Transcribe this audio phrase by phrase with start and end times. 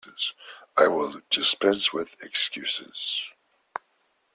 [0.77, 3.29] I will dispense with excuses.